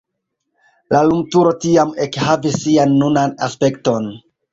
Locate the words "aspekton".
3.49-4.09